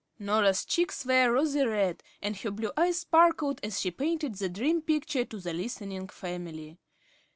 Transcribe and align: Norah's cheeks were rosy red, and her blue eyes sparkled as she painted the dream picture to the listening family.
Norah's 0.17 0.65
cheeks 0.65 1.05
were 1.05 1.31
rosy 1.31 1.63
red, 1.63 2.01
and 2.23 2.35
her 2.37 2.49
blue 2.49 2.71
eyes 2.75 3.01
sparkled 3.01 3.59
as 3.61 3.79
she 3.79 3.91
painted 3.91 4.33
the 4.33 4.49
dream 4.49 4.81
picture 4.81 5.25
to 5.25 5.37
the 5.37 5.53
listening 5.53 6.07
family. 6.07 6.79